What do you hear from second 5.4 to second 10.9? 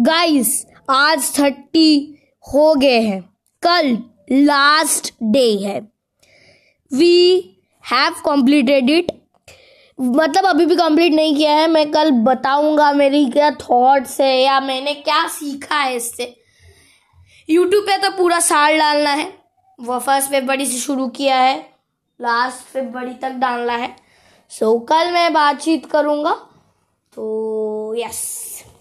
है। We have completed it मतलब अभी भी